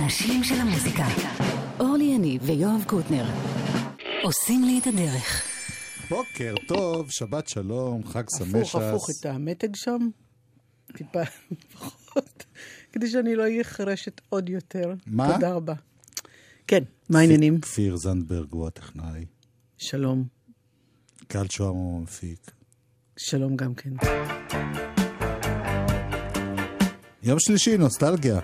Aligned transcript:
האנשים 0.00 0.44
של 0.44 0.54
המוזיקה. 0.54 1.04
אורלי 1.80 2.04
יניב 2.04 2.42
ויואב 2.44 2.84
קוטנר. 2.86 3.24
עושים 4.22 4.64
לי 4.64 4.78
את 4.82 4.86
הדרך. 4.86 5.42
בוקר 6.10 6.54
טוב, 6.68 7.10
שבת 7.10 7.48
שלום, 7.48 8.06
חג 8.06 8.22
שמח. 8.38 8.48
הפוך, 8.48 8.74
הפוך, 8.74 9.10
את 9.10 9.26
המתג 9.26 9.76
שם, 9.76 10.08
טיפה 10.96 11.20
פחות, 11.72 12.44
כדי 12.92 13.10
שאני 13.10 13.36
לא 13.36 13.42
אהיה 13.42 13.64
חרשת 13.64 14.20
עוד 14.28 14.48
יותר. 14.48 14.94
מה? 15.06 15.32
תודה 15.34 15.52
רבה. 15.52 15.74
כן, 16.66 16.82
מה 17.08 17.18
העניינים? 17.18 17.60
כפיר 17.60 17.96
זנדברג 17.96 18.52
הוא 18.52 18.66
הטכנאי. 18.66 19.24
שלום. 19.78 20.24
קהל 21.28 21.46
שוהם 21.48 21.74
הוא 21.74 22.00
המפיק. 22.00 22.50
שלום 23.16 23.56
גם 23.56 23.74
כן. 23.74 23.90
יום 27.22 27.38
שלישי, 27.38 27.76
נוסטלגיה. 27.76 28.40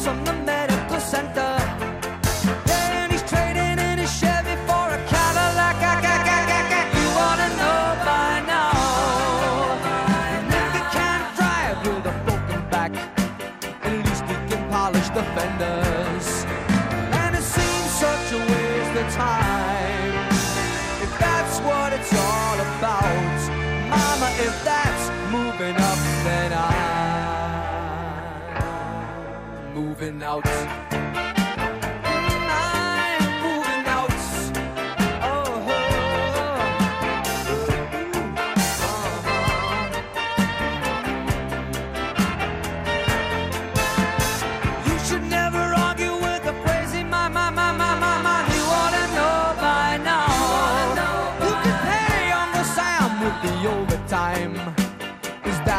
somos 0.00 0.34
médicos 0.46 1.02
santos. 1.02 1.59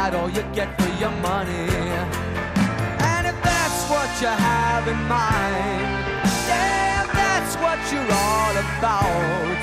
That 0.02 0.14
all 0.14 0.28
you 0.30 0.42
get 0.54 0.68
for 0.80 0.88
your 1.00 1.10
money? 1.20 1.71
Have 4.84 4.88
in 4.88 5.02
mind, 5.08 6.18
yeah, 6.48 7.06
that's 7.12 7.54
what 7.56 7.78
you're 7.92 8.12
all 8.12 8.56
about. 8.56 9.62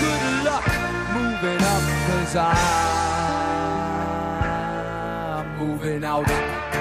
Good 0.00 0.44
luck 0.44 0.66
moving 1.12 1.62
up, 1.62 1.82
cause 2.06 2.36
I'm 2.36 2.48
moving 5.58 6.04
out. 6.04 6.73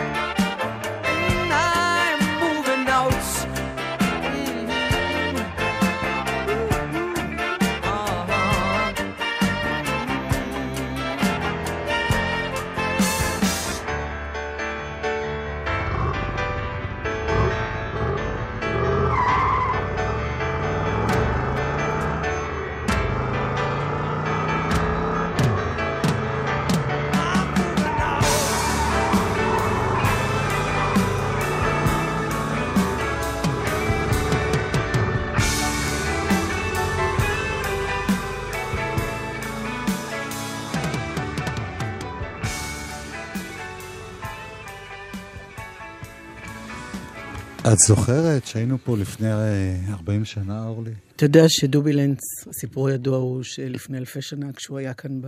את 47.74 47.78
זוכרת 47.78 48.46
שהיינו 48.46 48.78
פה 48.84 48.98
לפני 48.98 49.34
אה, 49.34 49.76
40 49.90 50.26
שנה, 50.26 50.66
אורלי? 50.68 50.92
אתה 51.16 51.26
יודע 51.26 51.44
שדובי 51.48 51.94
לנץ, 51.94 52.20
הסיפור 52.50 52.88
הידוע 52.88 53.18
הוא 53.18 53.44
שלפני 53.44 53.98
אלפי 53.98 54.22
שנה, 54.22 54.54
כשהוא 54.54 54.78
היה 54.78 54.94
כאן 54.94 55.22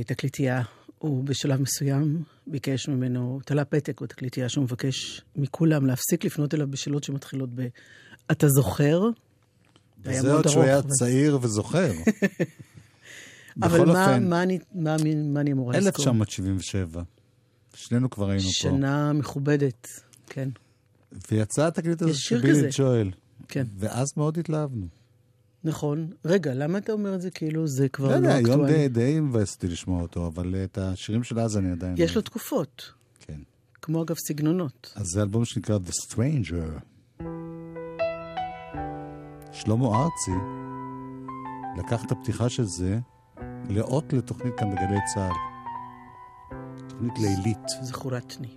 בתקליטייה, 0.00 0.62
הוא 0.98 1.24
בשלב 1.24 1.60
מסוים 1.60 2.22
ביקש 2.46 2.88
ממנו, 2.88 3.40
תלה 3.44 3.64
פתק 3.64 4.00
בתקליטייה 4.00 4.48
שהוא 4.48 4.64
מבקש 4.64 5.22
מכולם 5.36 5.86
להפסיק 5.86 6.24
לפנות 6.24 6.54
אליו 6.54 6.70
בשאלות 6.70 7.04
שמתחילות 7.04 7.50
ב... 7.54 7.66
אתה 8.30 8.48
זוכר? 8.48 9.00
מאוד 10.06 10.26
עוד 10.26 10.48
שהוא 10.48 10.62
היה 10.62 10.80
צעיר 10.82 11.38
וזוכר. 11.42 11.92
אבל 13.62 13.78
בכל 13.78 13.92
מה, 13.92 14.04
אופן, 14.06 14.28
מה, 14.28 14.42
אני, 14.42 14.58
מה, 14.74 14.94
אני- 14.94 15.14
מה 15.14 15.40
אני 15.40 15.52
אמורה 15.52 15.72
לזכור? 15.78 15.88
1977. 15.88 17.02
שנינו 17.74 18.10
כבר 18.10 18.28
היינו 18.30 18.44
פה. 18.44 18.50
שנה 18.52 19.12
מכובדת, 19.12 19.86
כן, 20.26 20.48
ויצא 21.32 21.66
התקליט 21.66 22.02
הזה 22.02 22.14
של 22.14 22.40
בילי. 22.40 22.68
ג'ואל. 22.78 23.10
כן, 23.48 23.66
ואז 23.78 24.12
מאוד 24.16 24.38
התלהבנו. 24.38 24.86
נכון. 25.64 26.10
רגע, 26.24 26.54
למה 26.54 26.78
אתה 26.78 26.92
אומר 26.92 27.14
את 27.14 27.20
זה 27.20 27.30
כאילו 27.30 27.66
זה 27.66 27.88
כבר 27.88 28.06
לא 28.08 28.12
לא 28.12 28.16
יודע, 28.16 28.34
היום 28.34 28.50
אקטואלי? 28.50 28.72
די- 28.72 28.88
די 28.88 29.20
מבאס 29.20 29.54
אותי 29.54 29.68
לשמוע 29.68 30.02
אותו, 30.02 30.26
אבל 30.26 30.54
את 30.64 30.78
השירים 30.78 31.22
של 31.22 31.40
אז 31.40 31.56
אני 31.58 31.70
עדיין... 31.72 31.94
יש 31.98 32.10
לו 32.10 32.14
אוהב. 32.14 32.24
תקופות, 32.26 32.92
כן. 33.20 33.38
כמו 33.82 34.02
אגב 34.02 34.16
סגנונות. 34.28 34.92
אז 34.96 35.06
זה 35.06 35.22
אלבום 35.22 35.44
שנקרא 35.44 35.78
The 35.88 36.12
Stranger. 36.12 36.80
שלמה 39.52 39.86
ארצי 40.02 40.30
לקח 41.78 42.04
את 42.04 42.12
הפתיחה 42.12 42.48
של 42.48 42.64
זה 42.64 42.98
לאות 43.68 44.12
לתוכנית 44.12 44.54
כאן 44.58 44.70
בגלי 44.70 44.98
צה"ל. 45.14 45.32
תוכנית 46.88 47.18
לילית. 47.18 47.68
זכורתני. 47.82 48.48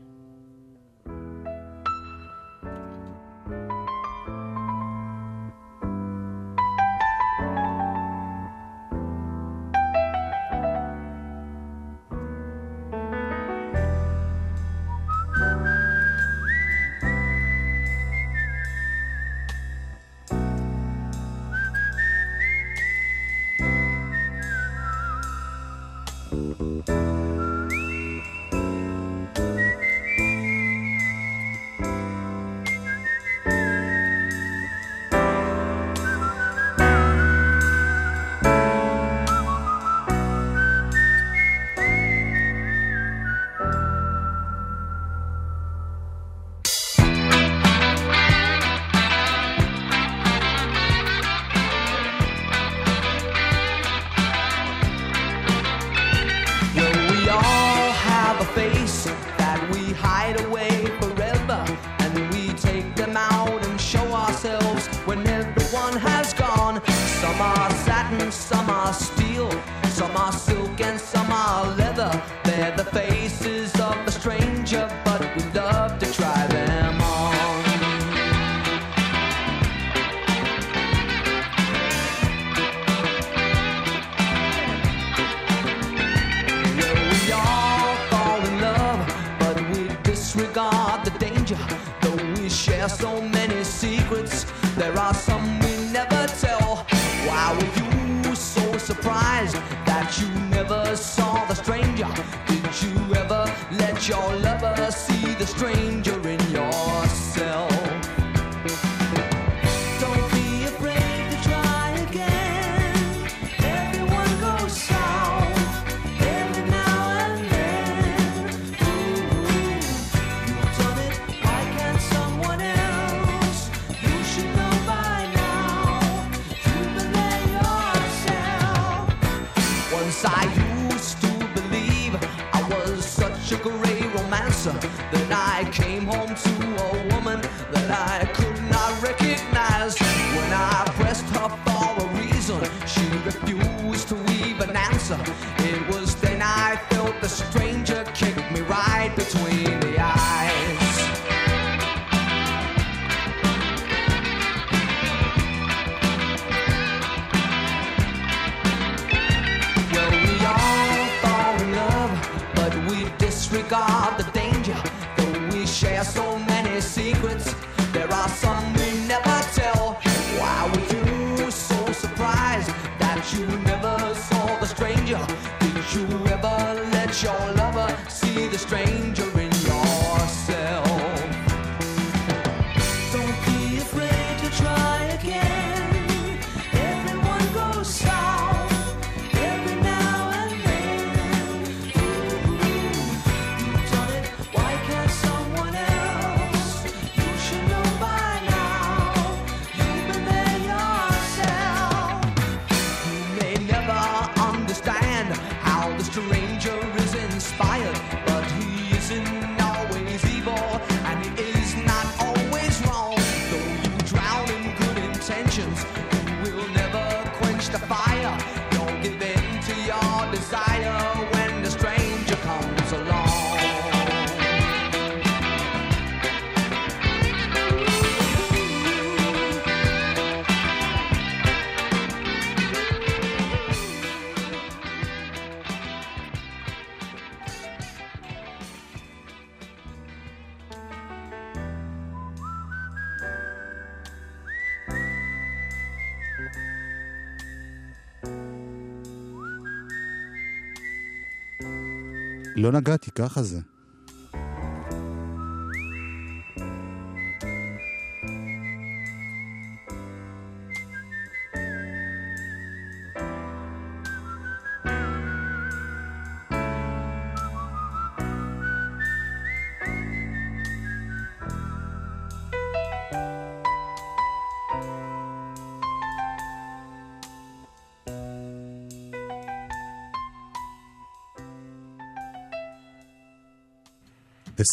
לא 252.56 252.71
נגעתי, 252.71 253.12
ככה 253.12 253.44
זה. 253.44 253.59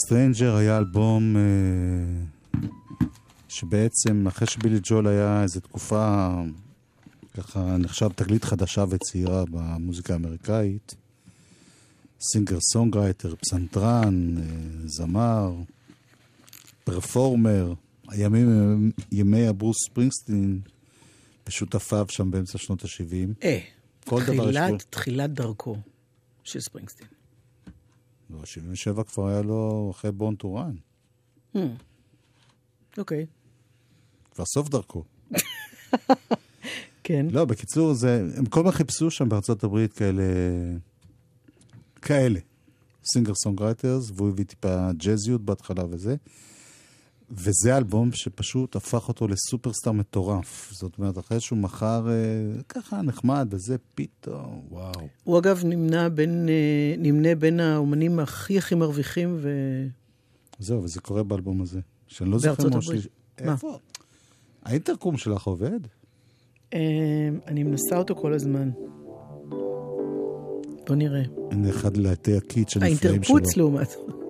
Stranger 0.06 0.56
היה 0.58 0.78
אלבום 0.78 1.36
אה, 1.36 2.62
שבעצם 3.48 4.26
אחרי 4.26 4.46
שבילי 4.46 4.78
ג'ואל 4.82 5.06
היה 5.06 5.42
איזו 5.42 5.60
תקופה 5.60 6.34
ככה 7.34 7.76
נחשב 7.76 8.08
תגלית 8.14 8.44
חדשה 8.44 8.84
וצעירה 8.88 9.44
במוזיקה 9.50 10.12
האמריקאית. 10.12 10.94
singer 12.20 12.58
songwriter, 12.72 13.34
פסנתרן, 13.36 14.38
אה, 14.38 14.42
זמר, 14.86 15.54
performer. 16.84 17.74
הימים 18.08 18.48
הם 18.48 18.90
ימי 19.12 19.46
הברוס 19.46 19.76
ספרינגסטין 19.86 20.60
ושותפיו 21.46 22.06
שם 22.08 22.30
באמצע 22.30 22.58
שנות 22.58 22.84
ה-70. 22.84 23.44
אה, 23.44 23.60
תחילת, 24.00 24.84
תחילת 24.90 25.30
דרכו 25.30 25.76
של 26.44 26.60
ספרינגסטין. 26.60 27.06
אבל 28.42 28.46
77 28.48 29.04
כבר 29.04 29.28
היה 29.28 29.42
לו 29.42 29.90
אחרי 29.90 30.12
Born 30.12 30.34
to 30.34 30.48
Run. 30.48 30.74
Hmm. 31.56 31.58
אוקיי. 32.98 33.26
כבר 34.30 34.44
סוף 34.44 34.68
דרכו. 34.68 35.04
כן. 37.04 37.26
לא, 37.30 37.44
בקיצור, 37.44 37.94
זה, 37.94 38.28
הם 38.36 38.46
כל 38.46 38.60
הזמן 38.60 38.72
חיפשו 38.72 39.10
שם 39.10 39.28
בארצות 39.28 39.64
הברית 39.64 39.92
כאלה, 39.92 40.22
כאלה, 42.02 42.40
singer 43.12 43.34
songwriters, 43.34 44.10
והוא 44.14 44.28
הביא 44.28 44.44
טיפה 44.44 44.92
ג'אזיות 44.92 45.42
בהתחלה 45.44 45.84
וזה. 45.90 46.16
וזה 47.32 47.76
אלבום 47.76 48.12
שפשוט 48.12 48.76
הפך 48.76 49.08
אותו 49.08 49.28
ל 49.28 49.35
superstar 49.35 49.92
מטורף. 49.92 50.72
זאת 50.72 50.98
אומרת, 50.98 51.18
אחרי 51.18 51.40
שהוא 51.40 51.58
מכר 51.58 52.08
אה, 52.10 52.62
ככה 52.68 53.02
נחמד, 53.02 53.48
וזה 53.50 53.76
פתאום, 53.94 54.62
וואו. 54.70 54.92
הוא 55.24 55.38
אגב 55.38 55.62
נמנה 55.64 56.08
בין, 56.08 56.48
אה, 56.48 56.94
נמנה 56.98 57.34
בין 57.34 57.60
האומנים 57.60 58.18
הכי 58.18 58.58
הכי 58.58 58.74
מרוויחים 58.74 59.36
ו... 59.40 59.50
זהו, 60.58 60.82
וזה 60.82 61.00
קורה 61.00 61.22
באלבום 61.22 61.62
הזה. 61.62 61.80
שאני 62.06 62.30
לא 62.30 62.38
זוכר 62.38 62.68
מה 62.68 62.82
שלי... 62.82 62.98
איפה? 63.38 63.78
האינטרקום 64.62 65.16
שלך 65.16 65.46
עובד? 65.46 65.80
אה, 66.74 66.78
אני 67.46 67.62
מנסה 67.62 67.96
אותו 67.96 68.14
כל 68.14 68.32
הזמן. 68.32 68.70
בוא 70.86 70.96
נראה. 70.96 71.22
אין 71.50 71.66
אחד 71.68 71.96
לעטי 71.96 72.36
הקיט 72.36 72.68
של 72.68 72.80
נפלאים 72.80 72.96
שלו. 72.96 73.10
האינטרפוץ 73.10 73.56
לעומת. 73.56 73.90
זאת. 73.90 74.21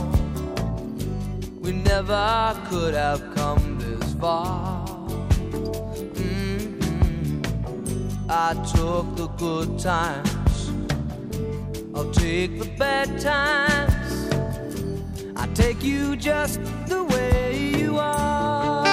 We 1.62 1.71
never 1.93 2.57
could 2.71 2.95
have 2.95 3.23
come 3.35 3.58
far. 4.21 4.85
Mhm. 6.15 7.43
I 8.29 8.55
took 8.75 9.17
the 9.17 9.29
good 9.39 9.79
times, 9.79 10.71
I'll 11.95 12.11
take 12.13 12.59
the 12.59 12.69
bad 12.79 13.21
times. 13.21 14.13
I 15.37 15.47
take 15.55 15.83
you 15.83 16.17
just 16.17 16.61
the 16.89 17.05
way 17.05 17.71
you 17.79 17.99
are. 17.99 18.87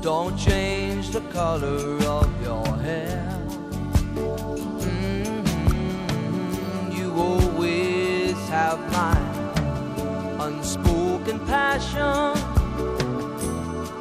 Don't 0.00 0.36
change 0.38 0.79
the 1.12 1.20
color 1.32 1.98
of 2.06 2.28
your 2.40 2.64
hair. 2.86 3.26
Mhm. 4.14 5.42
You 6.96 7.08
always 7.28 8.38
have 8.48 8.78
my 8.92 9.16
unspoken 10.46 11.40
passion. 11.46 12.36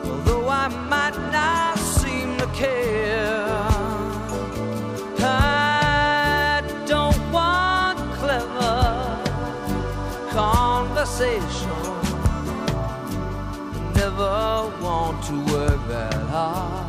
Although 0.07 0.47
I 0.49 0.67
might 0.93 1.17
not 1.31 1.79
seem 1.79 2.37
to 2.37 2.47
care. 2.63 3.57
I 5.19 6.61
don't 6.85 7.23
want 7.31 7.97
clever 8.19 8.77
conversation. 10.29 11.79
Never 13.95 14.69
want 14.85 15.17
to 15.29 15.35
work 15.53 15.81
that 15.87 16.21
hard. 16.35 16.88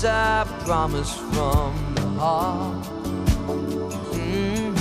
This 0.00 0.10
I 0.10 0.46
promise 0.64 1.12
from 1.12 1.74
the 1.96 2.06
heart. 2.20 2.84
Mhm. 4.14 4.76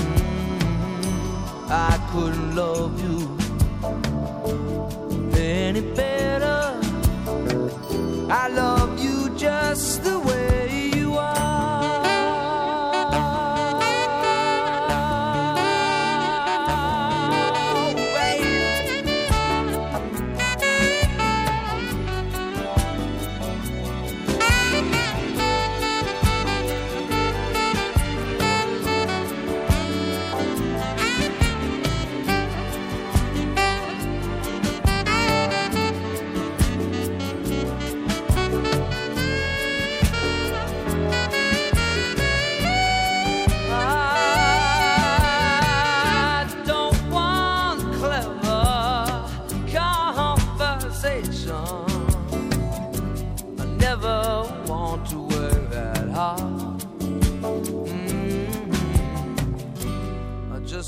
I 1.72 1.94
couldn't 2.12 2.56
love 2.56 2.94
you 3.06 3.18
any 5.36 5.82
better. 5.82 6.62
I 8.30 8.48
love 8.62 8.92
you 9.06 9.30
just 9.36 10.04
the 10.04 10.20
way 10.20 10.37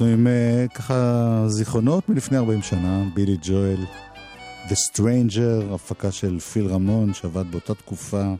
אנחנו 0.00 0.12
עם 0.14 0.26
אה, 0.26 0.66
ככה 0.74 1.44
זיכרונות 1.48 2.08
מלפני 2.08 2.38
40 2.38 2.62
שנה, 2.62 3.04
בילי 3.14 3.36
ג'ואל, 3.42 3.76
The 4.68 4.72
Stranger, 4.92 5.74
הפקה 5.74 6.12
של 6.12 6.38
פיל 6.38 6.66
רמון, 6.66 7.14
שעבד 7.14 7.44
באותה 7.50 7.74
תקופה 7.74 8.34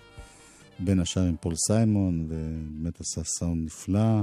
בין 0.79 1.01
השאר 1.01 1.23
עם 1.23 1.37
פול 1.41 1.55
סיימון, 1.57 2.27
ובאמת 2.29 3.01
עשה 3.01 3.25
סאונד 3.25 3.65
נפלא. 3.67 4.23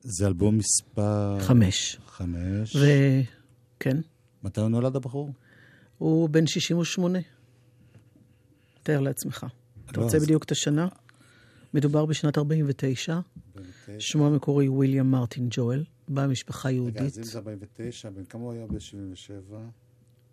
זה 0.00 0.26
אלבום 0.26 0.58
מספר... 0.58 1.38
חמש. 1.40 1.98
חמש. 2.06 2.76
וכן, 2.76 3.96
מתי 4.42 4.60
הוא 4.60 4.68
נולד 4.68 4.96
הבחור? 4.96 5.30
הוא 5.98 6.28
בן 6.28 6.46
68. 6.46 7.18
תאר 8.82 9.00
לעצמך. 9.00 9.46
אתה 9.90 10.00
לא, 10.00 10.04
רוצה 10.04 10.16
אז- 10.16 10.22
בדיוק 10.24 10.44
את 10.44 10.50
השנה? 10.50 10.88
מדובר 11.74 12.06
בשנת 12.06 12.38
49. 12.38 13.18
שמו 13.98 14.26
המקורי 14.26 14.68
וויליאם 14.68 15.10
מרטין 15.10 15.48
ג'ואל, 15.50 15.84
באה 16.08 16.26
משפחה 16.26 16.70
יהודית. 16.70 16.96
רגע, 16.96 17.06
אז 17.06 17.18
אם 17.18 17.24
זה 17.24 17.38
49, 17.38 18.10
בן 18.10 18.24
כמה 18.24 18.42
הוא 18.42 18.52
היה 18.52 18.66
ב-77? 18.66 19.54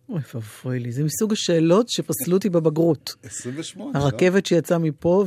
אוי 0.10 0.22
ואבוי 0.34 0.80
לי, 0.80 0.92
זה 0.92 1.04
מסוג 1.04 1.32
השאלות 1.32 1.90
שפסלו 1.90 2.38
אותי 2.38 2.50
בבגרות. 2.50 3.16
28, 3.24 4.00
לא? 4.00 4.04
הרכבת 4.04 4.46
שיצאה 4.46 4.78
מפה 4.78 5.26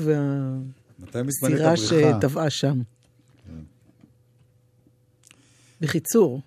והסירה 1.11 1.77
שטבעה 1.77 2.51
שם. 2.51 2.81
כן. 3.47 3.61
בקיצור. 5.81 6.41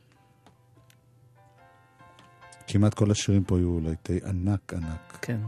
כמעט 2.67 2.93
כל 2.93 3.11
השירים 3.11 3.43
פה 3.43 3.57
היו 3.57 3.69
אולי 3.69 3.95
תה 4.03 4.13
ענק 4.25 4.73
ענק. 4.73 5.17
כן. 5.21 5.39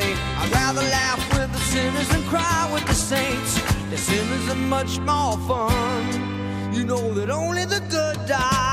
I'd 0.00 0.50
rather 0.52 0.80
laugh 0.80 1.18
with 1.38 1.52
the 1.52 1.58
sinners 1.58 2.08
than 2.08 2.22
cry 2.24 2.70
with 2.72 2.86
the 2.86 2.94
saints. 2.94 3.60
The 3.90 3.98
sinners 3.98 4.48
are 4.48 4.54
much 4.54 4.98
more 5.00 5.36
fun. 5.46 6.72
You 6.72 6.84
know 6.84 7.12
that 7.12 7.28
only 7.28 7.66
the 7.66 7.80
good 7.90 8.26
die. 8.26 8.71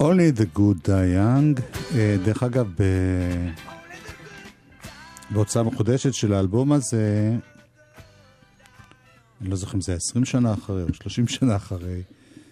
Only 0.00 0.30
the 0.30 0.46
Good 0.58 0.86
Die 0.86 1.08
Young. 1.16 1.58
Uh, 1.58 1.94
דרך 2.24 2.42
אגב, 2.42 2.66
ב... 2.78 2.82
בהוצאה 5.30 5.62
מחודשת 5.62 6.14
של 6.14 6.32
האלבום 6.32 6.72
הזה, 6.72 7.36
אני 9.40 9.50
לא 9.50 9.56
זוכר 9.56 9.74
אם 9.74 9.80
זה 9.80 9.94
20 9.94 10.24
שנה 10.24 10.52
אחרי 10.52 10.82
או 10.82 10.94
30 10.94 11.28
שנה 11.28 11.56
אחרי, 11.56 12.02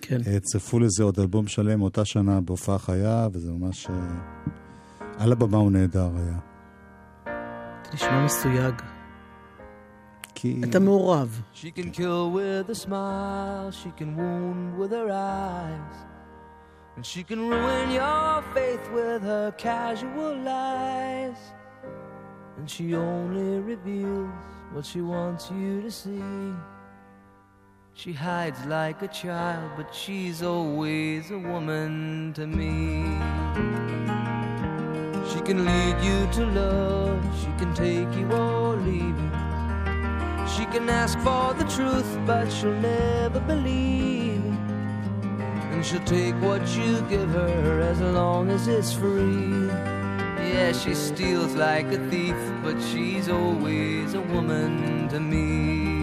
כן. 0.03 0.21
אה, 0.27 0.41
צפו 0.41 0.81
לזה 0.81 1.03
עוד 1.03 1.21
אלבום 1.21 1.47
שלם 1.49 1.83
אותה 1.83 2.05
שנה 2.05 2.41
בהופעה 2.41 2.79
חיה, 2.79 3.29
וזה 3.33 3.53
ממש... 3.53 3.87
אה, 3.91 3.95
על 5.19 5.33
הבמה 5.33 5.59
הוא 5.59 5.73
נהדר 5.73 6.11
היה. 6.17 6.39
זה 7.85 7.91
נשמע 7.95 8.25
מסויג. 8.25 8.75
כי... 10.35 10.61
אתה 10.71 10.81
מעורב. 10.81 11.41
She 11.55 11.67
can 11.77 11.97
kill 11.97 12.31
with 12.35 12.71
a 12.71 12.87
smile, 12.87 13.71
she 13.71 14.01
can 14.01 14.17
wound 14.17 14.79
with 14.79 14.91
her 14.91 15.11
eyes. 15.11 16.16
And 16.97 17.05
she 17.05 17.23
can 17.23 17.47
ruin 17.47 17.91
your 17.91 18.43
faith 18.55 18.91
with 18.91 19.23
her 19.23 19.53
casual 19.53 20.35
lies. 20.39 21.37
And 22.57 22.71
she 22.71 22.95
only 22.95 23.61
reveals 23.61 24.31
what 24.73 24.87
she 24.87 25.03
wants 25.03 25.51
you 25.51 25.83
to 25.83 25.91
see. 25.91 26.55
She 27.93 28.15
hides 28.15 28.65
like 28.65 29.03
a 29.03 29.09
child, 29.09 29.73
but 29.77 29.95
she's 29.95 30.43
always 30.43 31.31
a 31.31 31.39
woman 31.39 32.33
to 32.35 32.47
me. 32.47 33.05
She 35.31 35.41
can 35.41 35.67
lead 35.67 36.03
you 36.03 36.27
to 36.33 36.47
love, 36.47 37.23
she 37.39 37.53
can 37.59 37.75
take 37.75 38.11
you 38.19 38.27
or 38.33 38.77
leave 38.77 39.19
you. 39.25 39.31
She 40.55 40.65
can 40.67 40.89
ask 40.89 41.19
for 41.19 41.53
the 41.53 41.65
truth, 41.71 42.19
but 42.27 42.51
she'll 42.51 42.73
never 42.73 43.41
believe. 43.41 44.26
And 45.77 45.85
she'll 45.85 46.01
take 46.05 46.35
what 46.37 46.67
you 46.75 47.03
give 47.03 47.29
her 47.33 47.81
as 47.83 48.01
long 48.01 48.49
as 48.51 48.67
it's 48.67 48.95
free. 48.95 49.69
Yeah, 49.69 50.73
she 50.73 50.95
steals 50.95 51.55
like 51.55 51.85
a 51.93 51.99
thief, 52.09 52.35
but 52.63 52.81
she's 52.81 53.29
always 53.29 54.15
a 54.15 54.23
woman 54.23 55.07
to 55.11 55.21
me. 55.21 56.03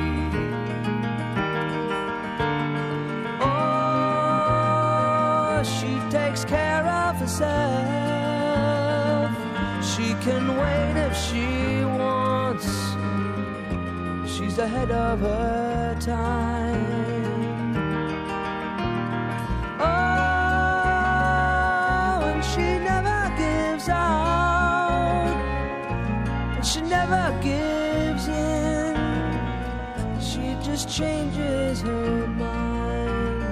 Oh, 3.42 3.64
she 5.64 5.98
takes 6.12 6.46
care 6.46 6.86
of 6.86 7.16
herself. 7.16 7.42
She 9.84 10.14
can 10.24 10.56
wait 10.56 10.98
if 11.08 11.18
she 11.18 11.84
wants. 11.84 12.68
She's 14.32 14.60
ahead 14.60 14.92
of 14.92 15.20
her 15.22 15.98
time. 16.00 17.13
Just 30.84 30.98
changes 30.98 31.82
her 31.82 32.28
mind. 32.28 33.44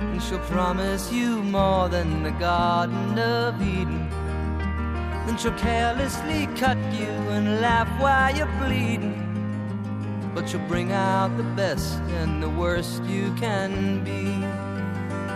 And 0.00 0.22
she'll 0.22 0.38
promise 0.40 1.12
you 1.12 1.42
more 1.42 1.88
than 1.88 2.22
the 2.22 2.30
Garden 2.32 3.18
of 3.18 3.60
Eden. 3.62 4.08
Then 5.26 5.36
she'll 5.36 5.52
carelessly 5.52 6.46
cut 6.56 6.78
you 6.92 7.08
and 7.34 7.60
laugh 7.60 7.88
while 8.00 8.34
you're 8.34 8.52
bleeding. 8.58 9.24
But 10.34 10.48
she'll 10.48 10.66
bring 10.66 10.92
out 10.92 11.36
the 11.36 11.42
best 11.42 12.00
and 12.20 12.42
the 12.42 12.50
worst 12.50 13.02
you 13.04 13.32
can 13.34 14.02
be. 14.04 14.38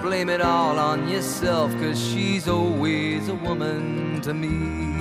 Blame 0.01 0.29
it 0.29 0.40
all 0.40 0.79
on 0.79 1.09
yourself, 1.09 1.71
cause 1.75 2.01
she's 2.03 2.49
always 2.49 3.29
a 3.29 3.35
woman 3.35 4.21
to 4.23 4.35
me. 4.35 4.91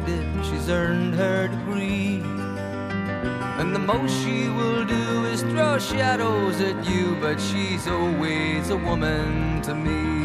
Convicted, 0.00 0.44
she's 0.44 0.68
earned 0.68 1.14
her 1.14 1.48
degree. 1.48 2.22
And 3.60 3.74
the 3.74 3.78
most 3.78 4.12
she 4.24 4.48
will 4.48 4.84
do 4.84 5.24
is 5.32 5.42
throw 5.42 5.78
shadows 5.78 6.60
at 6.60 6.78
you, 6.88 7.16
but 7.20 7.40
she's 7.40 7.86
always 7.86 8.70
a 8.70 8.76
woman 8.76 9.62
to 9.62 9.74
me. 9.74 10.20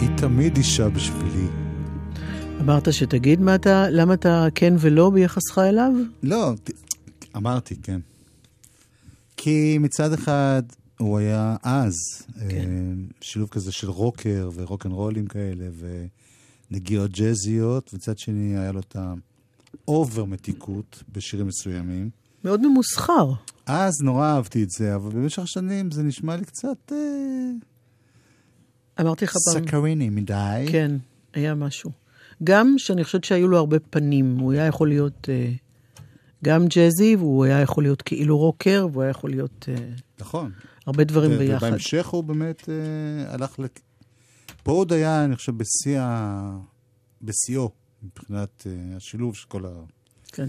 היא 0.00 0.08
תמיד 0.16 0.56
אישה 0.56 0.88
בשבילי. 0.88 1.46
אמרת 2.60 2.92
שתגיד 2.92 3.40
מה 3.40 3.54
אתה, 3.54 3.86
למה 3.90 4.14
אתה 4.14 4.46
כן 4.54 4.74
ולא 4.78 5.10
ביחסך 5.10 5.58
אליו? 5.58 5.92
לא, 6.22 6.52
אמרתי, 7.38 7.76
כן. 7.76 8.00
כי 9.36 9.78
מצד 9.80 10.12
אחד 10.12 10.62
הוא 10.98 11.18
היה 11.18 11.56
אז, 11.62 11.94
כן. 12.48 12.56
אה, 12.56 12.92
שילוב 13.20 13.48
כזה 13.48 13.72
של 13.72 13.90
רוקר 13.90 14.50
ורוקנרולים 14.54 15.26
כאלה 15.26 15.66
ונגיעות 16.70 17.10
ג'אזיות, 17.10 17.92
מצד 17.92 18.18
שני 18.18 18.58
היה 18.58 18.72
לו 18.72 18.80
את 18.80 18.96
ה 19.84 19.92
over 19.92 20.24
מתיקות 20.24 21.02
בשירים 21.12 21.46
מסוימים. 21.46 22.10
מאוד 22.44 22.66
ממוסחר. 22.66 23.32
אז 23.66 23.92
נורא 24.02 24.26
אהבתי 24.26 24.62
את 24.62 24.70
זה, 24.70 24.94
אבל 24.94 25.10
במשך 25.10 25.42
השנים 25.42 25.90
זה 25.90 26.02
נשמע 26.02 26.36
לי 26.36 26.44
קצת 26.44 26.92
אה, 26.92 26.98
אמרתי 29.00 29.24
לך 29.24 29.32
פעם... 29.32 29.66
סקריני 29.66 30.10
מדי. 30.10 30.66
כן, 30.70 30.96
היה 31.34 31.54
משהו. 31.54 31.90
גם 32.44 32.74
שאני 32.78 33.04
חושבת 33.04 33.24
שהיו 33.24 33.48
לו 33.48 33.58
הרבה 33.58 33.78
פנים. 33.78 34.38
הוא 34.38 34.52
היה 34.52 34.66
יכול 34.66 34.88
להיות 34.88 35.28
אה, 35.28 35.52
גם 36.44 36.66
ג'אזי, 36.66 37.16
והוא 37.16 37.44
היה 37.44 37.60
יכול 37.60 37.84
להיות 37.84 38.02
כאילו 38.02 38.38
רוקר, 38.38 38.86
והוא 38.92 39.02
היה 39.02 39.10
יכול 39.10 39.30
להיות 39.30 39.68
אה, 39.68 39.74
נכון. 40.20 40.52
הרבה 40.86 41.04
דברים 41.04 41.32
ו- 41.32 41.38
ביחד. 41.38 41.66
ובהמשך 41.66 42.06
הוא 42.06 42.24
באמת 42.24 42.68
אה, 42.68 43.34
הלך 43.34 43.58
ל... 43.58 43.64
פה 44.62 44.72
עוד 44.72 44.92
היה, 44.92 45.24
אני 45.24 45.36
חושב, 45.36 45.52
בשיא 45.58 46.00
ה... 46.00 46.58
בשיאו, 47.22 47.70
מבחינת 48.02 48.66
אה, 48.66 48.96
השילוב 48.96 49.36
של 49.36 49.46
כל 49.48 49.66
ה... 49.66 49.70
כן. 50.32 50.48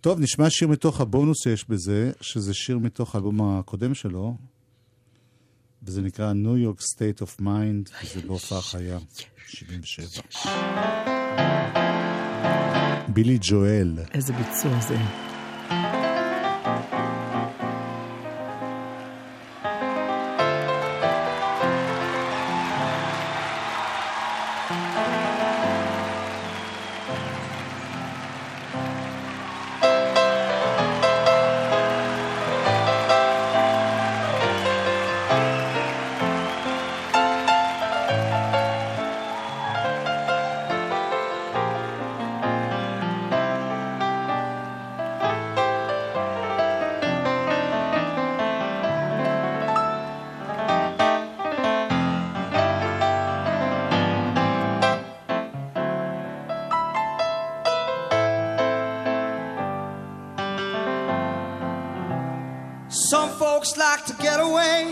טוב, 0.00 0.20
נשמע 0.20 0.50
שיר 0.50 0.68
מתוך 0.68 1.00
הבונוס 1.00 1.42
שיש 1.42 1.68
בזה, 1.68 2.12
שזה 2.20 2.54
שיר 2.54 2.78
מתוך 2.78 3.14
האלבום 3.14 3.42
הקודם 3.42 3.94
שלו, 3.94 4.36
וזה 5.82 6.02
נקרא 6.02 6.32
New 6.32 6.68
York 6.68 6.82
State 6.82 7.22
of 7.22 7.40
Mind, 7.40 7.90
וזה 8.04 8.26
בהופעה 8.26 8.62
חיה, 8.62 8.98
77. 9.46 12.13
בילי 13.07 13.37
ג'ואל. 13.41 13.97
איזה 14.13 14.33
ביצוע 14.33 14.79
זה. 14.79 14.95
To 64.06 64.12
get 64.14 64.38
away, 64.38 64.84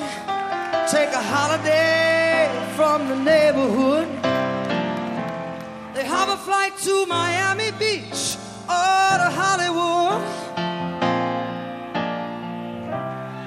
take 0.91 1.11
a 1.11 1.23
holiday 1.23 2.49
from 2.77 3.09
the 3.09 3.17
neighborhood. 3.17 4.09
They 5.95 6.05
have 6.05 6.31
a 6.31 6.37
flight 6.39 6.79
to 6.79 7.07
Miami 7.07 7.73
Beach 7.73 8.37
or 8.69 9.13
to 9.23 9.29
Hollywood. 9.41 10.23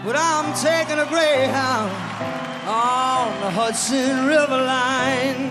But 0.06 0.16
I'm 0.16 0.54
taking 0.54 1.00
a 1.00 1.08
Greyhound 1.08 1.92
on 2.68 3.42
the 3.42 3.50
Hudson 3.50 4.28
River 4.28 4.62
line. 4.62 5.50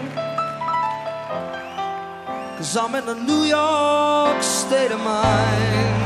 Cause 2.56 2.76
I'm 2.76 2.94
in 2.94 3.04
the 3.04 3.16
New 3.16 3.42
York 3.42 4.40
state 4.44 4.92
of 4.92 5.00
mind. 5.00 6.04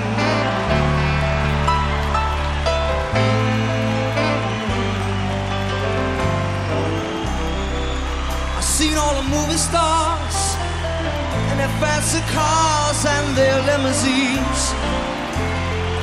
Seen 8.79 8.97
all 8.97 9.13
the 9.21 9.29
movie 9.29 9.59
stars 9.59 10.37
and 11.51 11.59
their 11.59 11.75
fancy 11.83 12.21
cars 12.31 13.05
and 13.05 13.37
their 13.37 13.59
limousines. 13.71 14.61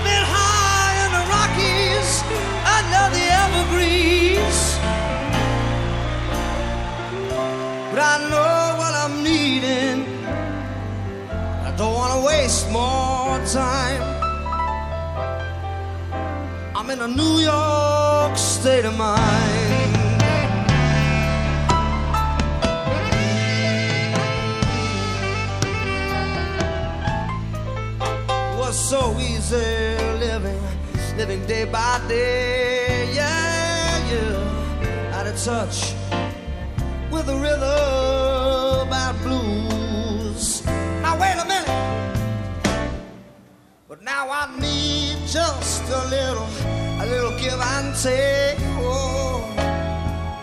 Been 0.03 0.25
high 0.35 0.95
in 1.05 1.11
the 1.17 1.23
Rockies 1.35 2.09
under 2.75 3.05
the 3.15 3.25
evergreens. 3.43 4.59
But 7.91 7.99
I 8.11 8.15
know 8.31 8.59
what 8.81 8.93
I'm 9.03 9.23
needing. 9.23 9.99
I 11.67 11.73
don't 11.77 11.93
want 11.93 12.11
to 12.15 12.27
waste 12.27 12.69
more 12.71 13.39
time. 13.63 14.03
I'm 16.75 16.89
in 16.89 16.99
a 16.99 17.07
New 17.07 17.37
York 17.39 18.35
state 18.37 18.83
of 18.83 18.97
mind. 18.97 19.74
So 28.75 29.17
easy 29.19 29.97
living, 30.19 30.61
living 31.17 31.45
day 31.47 31.63
by 31.63 31.99
day. 32.07 33.09
Yeah, 33.15 33.97
yeah, 34.11 35.17
out 35.17 35.25
of 35.25 35.41
touch 35.41 35.95
with 37.09 37.25
the 37.25 37.35
rhythm 37.35 38.93
and 38.93 39.17
blues. 39.23 40.63
Now 41.01 41.17
wait 41.17 41.37
a 41.41 41.45
minute. 41.47 41.71
But 43.87 44.03
now 44.03 44.29
I 44.29 44.53
need 44.59 45.25
just 45.25 45.83
a 45.89 46.07
little, 46.09 46.49
a 47.01 47.05
little 47.07 47.35
give 47.39 47.59
and 47.59 47.95
take. 47.95 48.59
Oh, 48.83 49.41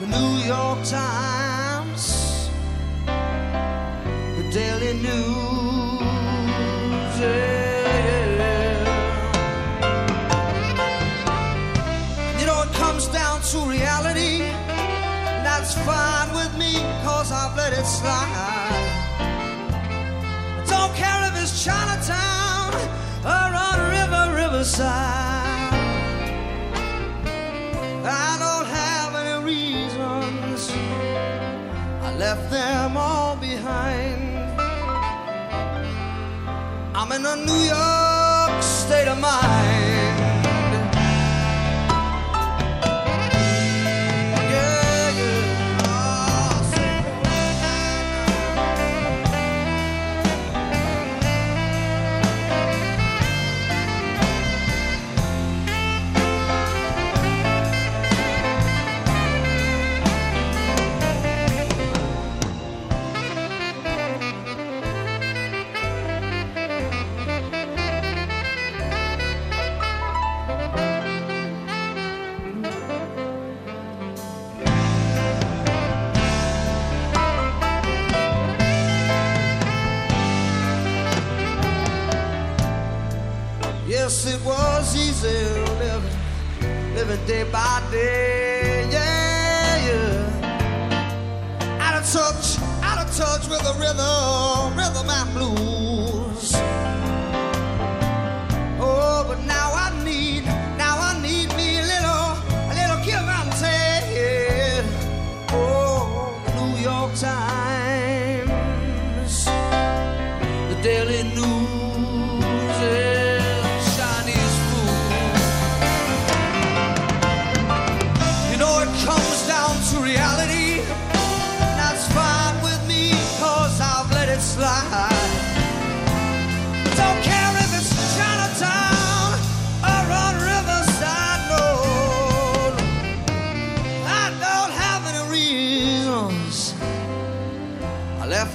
the 0.00 0.06
New 0.06 0.38
York 0.48 0.82
Times, 0.88 2.48
the 4.36 4.44
Daily 4.50 4.94
News. 4.94 5.20
Yeah. 7.20 7.51
Fine 15.84 16.32
with 16.34 16.56
me, 16.58 16.72
cause 17.04 17.32
I've 17.32 17.56
let 17.56 17.72
it 17.72 17.84
slide. 17.84 18.82
Don't 20.66 20.94
care 20.94 21.22
if 21.28 21.42
it's 21.42 21.64
Chinatown 21.64 22.72
or 23.24 23.48
on 23.68 23.78
River 23.96 24.24
Riverside. 24.42 25.72
I 28.04 28.36
don't 28.44 28.68
have 28.80 29.14
any 29.22 29.44
reasons. 29.44 30.70
I 32.06 32.14
left 32.16 32.50
them 32.50 32.96
all 32.96 33.36
behind. 33.36 34.20
I'm 36.94 37.10
in 37.12 37.24
a 37.26 37.36
New 37.36 37.62
York 37.74 38.62
state 38.62 39.08
of 39.08 39.18
mind. 39.18 39.91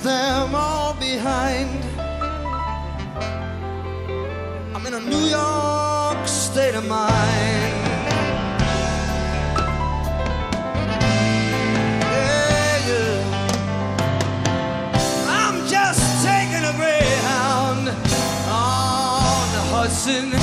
Them 0.07 0.55
all 0.55 0.93
behind. 0.93 1.83
I'm 4.73 4.85
in 4.85 4.93
a 4.93 5.01
New 5.01 5.25
York 5.39 6.27
state 6.27 6.75
of 6.75 6.87
mind. 6.87 7.73
Yeah, 12.13 12.87
yeah. 12.89 13.17
I'm 15.27 15.67
just 15.67 16.01
taking 16.25 16.63
a 16.71 16.73
greyhound 16.79 17.89
on 18.47 19.43
the 19.55 19.63
Hudson 19.73 20.36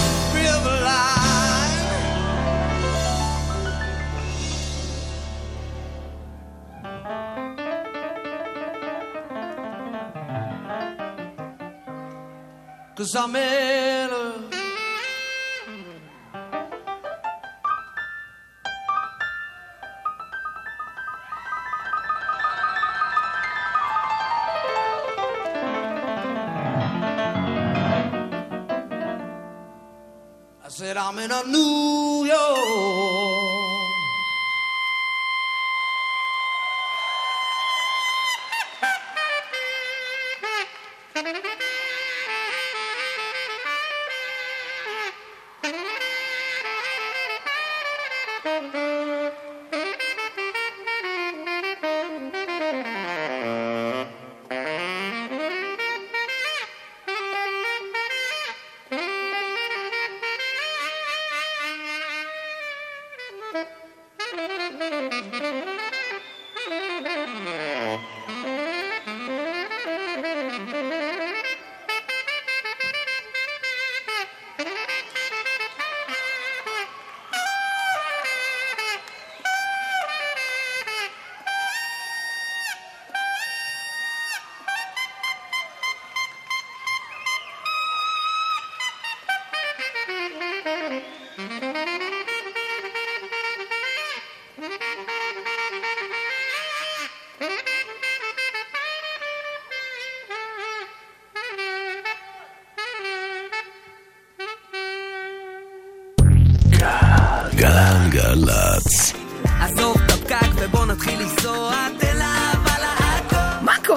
Cause 13.04 13.16
I'm 13.16 13.36
in 13.36 14.33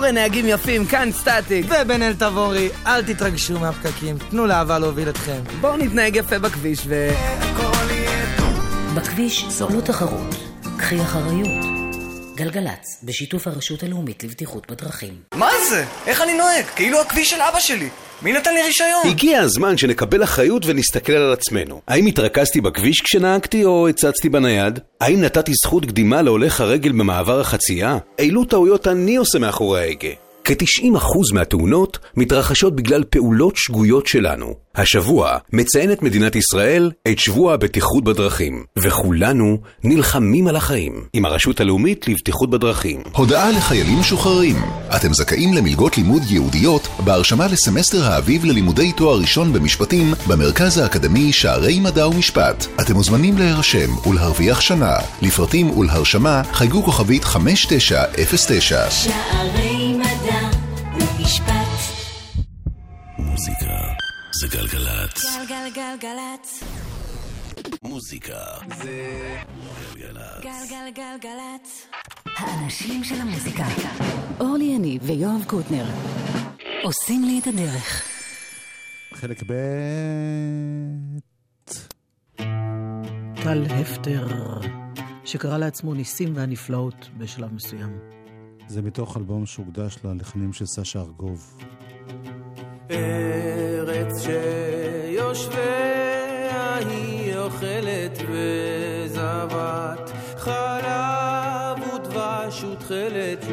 קורה 0.07 0.21
נהגים 0.21 0.45
יפים? 0.47 0.85
כאן 0.85 1.09
סטטיק. 1.11 1.65
ובן 1.65 2.01
אל 2.01 2.13
תבורי, 2.13 2.69
אל 2.85 3.03
תתרגשו 3.03 3.59
מהפקקים, 3.59 4.17
תנו 4.29 4.45
לאהבה 4.45 4.79
להוביל 4.79 5.09
אתכם. 5.09 5.41
בואו 5.61 5.77
נתנהג 5.77 6.15
יפה 6.15 6.39
בכביש 6.39 6.79
ו... 6.85 7.09
בכביש 8.95 9.45
זו 9.49 9.69
לא 9.69 9.81
תחרות. 9.81 10.35
קחי 10.77 11.01
אחריות. 11.01 11.65
גלגלצ, 12.35 12.99
בשיתוף 13.03 13.47
הרשות 13.47 13.83
הלאומית 13.83 14.23
לבטיחות 14.23 14.71
בדרכים. 14.71 15.21
מה 15.35 15.49
זה? 15.69 15.85
איך 16.05 16.21
אני 16.21 16.37
נוהג? 16.37 16.65
כאילו 16.75 17.01
הכביש 17.01 17.29
של 17.29 17.41
אבא 17.41 17.59
שלי. 17.59 17.89
מי 18.21 18.33
נתן 18.33 18.53
לי 18.53 18.61
רישיון? 18.61 19.07
הגיע 19.07 19.41
הזמן 19.41 19.77
שנקבל 19.77 20.23
אחריות 20.23 20.65
ונסתכל 20.65 21.13
על 21.13 21.33
עצמנו. 21.33 21.81
האם 21.87 22.05
התרכזתי 22.05 22.61
בכביש 22.61 23.01
כשנהגתי 23.01 23.65
או 23.65 23.87
הצצתי 23.87 24.29
בנייד? 24.29 24.79
האם 25.01 25.21
נתתי 25.21 25.51
זכות 25.63 25.85
קדימה 25.85 26.21
להולך 26.21 26.61
הרגל 26.61 26.91
במעבר 26.91 27.39
החצייה? 27.39 27.97
אילו 28.19 28.45
טעויות 28.45 28.87
אני 28.87 29.15
עושה 29.15 29.39
מאחורי 29.39 29.81
ההגה? 29.81 30.26
כ-90% 30.47 31.33
מהתאונות 31.33 31.99
מתרחשות 32.17 32.75
בגלל 32.75 33.03
פעולות 33.03 33.53
שגויות 33.57 34.07
שלנו. 34.07 34.53
השבוע 34.75 35.37
מציינת 35.53 36.03
מדינת 36.03 36.35
ישראל 36.35 36.91
את 37.07 37.19
שבוע 37.19 37.53
הבטיחות 37.53 38.03
בדרכים, 38.03 38.63
וכולנו 38.77 39.57
נלחמים 39.83 40.47
על 40.47 40.55
החיים 40.55 41.03
עם 41.13 41.25
הרשות 41.25 41.59
הלאומית 41.59 42.07
לבטיחות 42.07 42.49
בדרכים. 42.49 43.01
הודעה 43.15 43.51
לחיילים 43.51 43.99
משוחררים. 43.99 44.55
אתם 44.95 45.13
זכאים 45.13 45.53
למלגות 45.53 45.97
לימוד 45.97 46.21
ייעודיות 46.29 46.87
בהרשמה 47.05 47.47
לסמסטר 47.47 48.03
האביב 48.03 48.45
ללימודי 48.45 48.91
תואר 48.91 49.19
ראשון 49.19 49.53
במשפטים 49.53 50.13
במרכז 50.27 50.77
האקדמי 50.77 51.33
שערי 51.33 51.79
מדע 51.79 52.07
ומשפט. 52.07 52.65
אתם 52.81 52.93
מוזמנים 52.93 53.37
להירשם 53.37 54.07
ולהרוויח 54.07 54.61
שנה. 54.61 54.93
לפרטים 55.21 55.77
ולהרשמה 55.77 56.41
חייגו 56.53 56.83
כוכבית 56.83 57.23
5909. 57.23 58.89
שערי 58.89 59.76
זה 64.39 64.47
גלגלצ. 64.47 65.25
גלגלגלגלצ. 65.49 66.63
מוזיקה 67.83 68.39
זה 68.77 69.37
גלגלצ. 69.95 70.43
גלגלגלגלצ. 70.43 71.87
האנשים 72.25 73.03
של 73.03 73.15
המוזיקה. 73.15 73.63
אורלי 74.39 74.63
יניב 74.65 75.01
ויואב 75.05 75.43
קוטנר. 75.47 75.85
עושים 76.83 77.23
לי 77.23 77.39
את 77.39 77.47
הדרך. 77.47 78.03
חלק 79.13 79.43
ב' 79.43 79.53
טל 83.43 83.65
הפטר, 83.69 84.27
שקרא 85.25 85.57
לעצמו 85.57 85.93
ניסים 85.93 86.35
והנפלאות 86.35 87.09
בשלב 87.17 87.53
מסוים. 87.53 87.99
זה 88.67 88.81
מתוך 88.81 89.17
אלבום 89.17 89.45
שהוקדש 89.45 89.97
ללחנים 90.03 90.53
של 90.53 90.65
סשה 90.65 90.99
ארגוב. 90.99 91.57
ארץ 92.91 94.23
שיושביה 94.23 95.57
היא 96.75 97.35
אוכלת 97.37 98.19
וזבת. 98.31 100.11
חלב 100.37 101.77
ודבש 101.93 102.63
ותכלת 102.63 103.45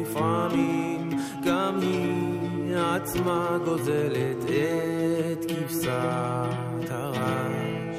לפעמים 0.00 1.10
גם 1.46 1.80
היא 1.80 2.76
עצמה 2.76 3.58
גוזלת 3.64 4.44
את 4.44 5.44
כבשת 5.50 6.90
הרש. 6.90 7.96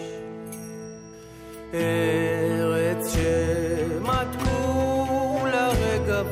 ארץ 1.73 3.15
שמתקו 3.15 4.58
לרגע 5.45 6.23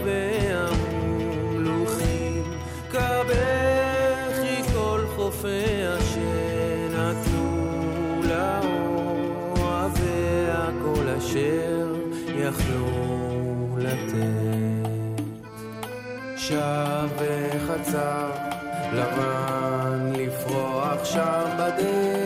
לתת 14.14 15.22
שב 16.38 17.10
וחצב 17.18 18.30
לבן 18.94 20.12
לפרוח 20.16 21.06
שם 21.06 21.46
בדרך 21.58 22.21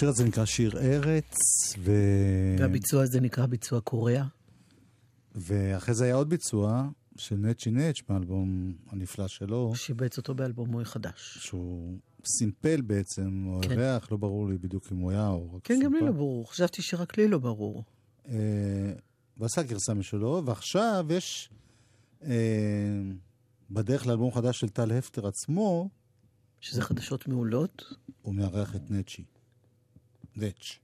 השיר 0.00 0.08
הזה 0.08 0.24
נקרא 0.24 0.44
שיר 0.44 0.78
ארץ, 0.78 1.34
ו... 1.78 1.92
והביצוע 2.58 3.02
הזה 3.02 3.20
נקרא 3.20 3.46
ביצוע 3.46 3.80
קוריאה. 3.80 4.24
ואחרי 5.34 5.94
זה 5.94 6.04
היה 6.04 6.14
עוד 6.14 6.28
ביצוע 6.28 6.88
של 7.16 7.36
נצ'י 7.36 7.70
נץ' 7.70 8.02
באלבום 8.08 8.72
הנפלא 8.90 9.28
שלו, 9.28 9.56
הוא 9.56 9.74
שיבץ 9.74 10.18
אותו 10.18 10.34
באלבומו 10.34 10.80
החדש. 10.80 11.38
שהוא 11.40 11.98
סימפל 12.26 12.80
בעצם, 12.80 13.46
או 13.46 13.60
כן. 13.62 13.70
אירח, 13.70 14.12
לא 14.12 14.16
ברור 14.16 14.48
לי 14.48 14.58
בדיוק 14.58 14.92
אם 14.92 14.96
הוא 14.96 15.10
היה 15.10 15.28
או 15.28 15.54
רק 15.54 15.64
כן, 15.64 15.74
גם 15.74 15.92
לי 15.92 15.98
סימפל. 15.98 16.04
לא 16.06 16.12
ברור. 16.12 16.50
חשבתי 16.50 16.82
שרק 16.82 17.18
לי 17.18 17.28
לא 17.28 17.38
ברור. 17.38 17.84
אה, 18.28 18.34
ועשה 19.36 19.62
גרסה 19.62 19.94
משלו, 19.94 20.42
ועכשיו 20.44 21.06
יש 21.10 21.50
אה, 22.22 22.30
בדרך 23.70 24.06
לאלבום 24.06 24.32
חדש 24.32 24.60
של 24.60 24.68
טל 24.68 24.92
הפטר 24.92 25.26
עצמו, 25.26 25.88
שזה 26.60 26.82
חדשות 26.82 27.28
מעולות. 27.28 27.84
הוא 28.22 28.34
מארח 28.34 28.76
את 28.76 28.90
נצ'י. 28.90 29.24
נץ'. 30.40 30.78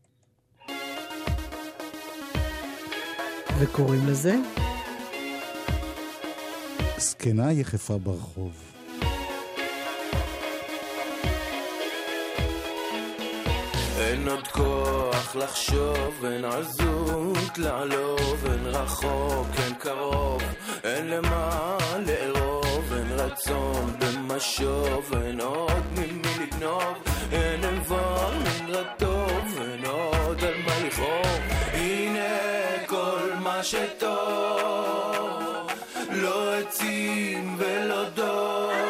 וקוראים 3.58 4.06
לזה? 4.06 4.34
זקנה 6.98 7.52
יחפה 7.52 7.98
ברחוב. 7.98 8.52
אין 13.98 14.28
עוד 14.28 14.48
כוח 14.48 15.36
לחשוב, 15.36 16.24
אין 16.24 16.44
עזות 16.44 17.58
לעלוב, 17.58 18.46
אין 18.46 18.66
רחוק, 18.66 19.46
אין 19.58 19.74
קרוב, 19.74 20.42
אין 20.84 21.06
למה 21.06 21.76
אין 21.94 22.04
רצון 23.26 23.96
במשוב, 23.98 25.12
אין 25.22 25.40
עוד 25.40 25.84
ממי 25.92 26.28
לגנוב, 26.40 26.94
אין 27.32 27.64
איבר, 27.64 28.32
אין 28.32 28.66
רטוב, 28.68 29.60
אין 29.60 29.84
עוד 29.84 30.44
על 30.44 30.54
מה 30.66 30.86
לכאוב. 30.86 31.40
הנה 31.72 32.38
כל 32.86 33.32
מה 33.40 33.62
שטוב, 33.62 34.06
לא 36.10 36.54
עצים 36.54 37.56
ולא 37.58 38.08
דור. 38.08 38.85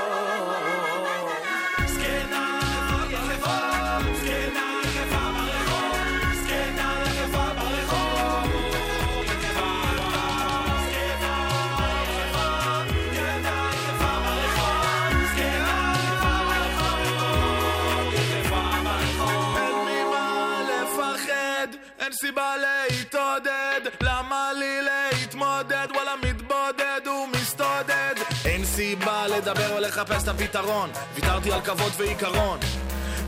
סיבה 22.21 22.55
להתעודד, 22.57 23.81
למה 24.01 24.53
לי 24.53 24.81
להתמודד? 24.83 25.89
וואלה 25.95 26.13
מתבודד 26.23 27.01
ומסתודד. 27.07 28.15
אין 28.45 28.65
סיבה 28.65 29.27
לדבר 29.27 29.75
או 29.75 29.81
לחפש 29.81 30.23
את 30.23 30.29
הפתרון, 30.29 30.91
ויתרתי 31.15 31.53
על 31.53 31.61
כבוד 31.61 31.93
ועיקרון. 31.97 32.59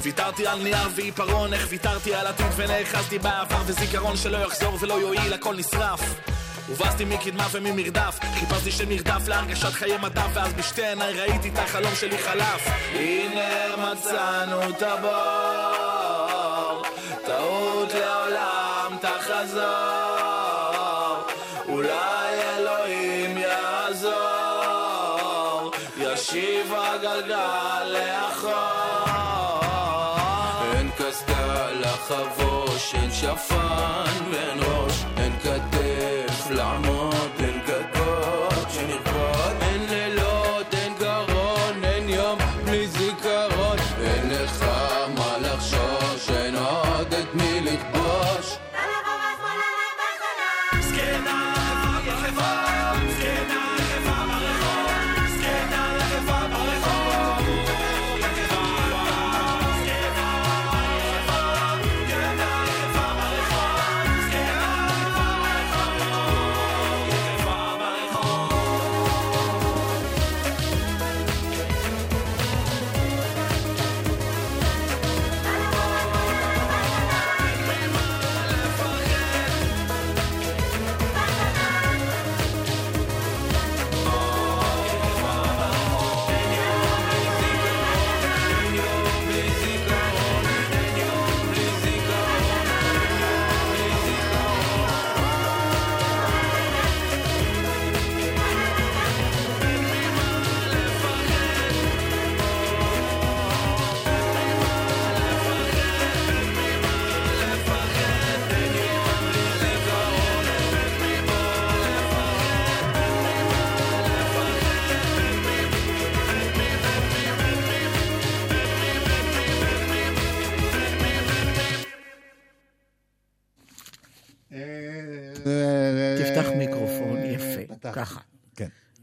ויתרתי 0.02 0.46
על 0.46 0.62
נייר 0.62 0.88
ועיפרון, 0.94 1.52
איך 1.52 1.66
ויתרתי 1.68 2.14
על 2.14 2.26
עתיד 2.26 2.46
ונאחזתי 2.56 3.18
בעבר 3.18 3.62
וזיכרון 3.66 4.16
שלא 4.16 4.36
יחזור 4.36 4.76
ולא 4.80 4.94
יועיל, 4.94 5.32
הכל 5.32 5.56
נשרף. 5.56 6.00
הובסתי 6.68 7.04
מקדמה 7.04 7.46
וממרדף, 7.52 8.18
חיפשתי 8.34 8.70
שנרדף 8.70 9.28
להרגשת 9.28 9.72
חיי 9.72 9.96
מדף, 10.02 10.28
ואז 10.34 10.52
בשתי 10.52 10.86
עיניי 10.86 11.20
ראיתי 11.20 11.48
את 11.48 11.58
החלום 11.58 11.94
שלי 11.94 12.18
חלף. 12.18 12.68
הנה 12.92 13.76
מצאנו 13.76 14.70
את 14.70 14.82
הבור, 14.82 16.82
טעות 17.26 17.77
תחזור, 19.28 21.16
אולי 21.68 22.40
אלוהים 22.56 23.38
יעזור, 23.38 24.12
ישיב 25.96 26.74
הגלגל 26.76 27.84
לאחור. 27.84 28.52
אין 30.74 30.90
קסדה 30.90 31.70
לחבוש, 31.70 32.94
אין 32.94 33.10
שפן 33.10 34.24
ואין 34.30 34.58
ראש, 34.62 35.04
אין 35.16 35.32
כתף 35.38 36.50
לעמוד, 36.50 36.97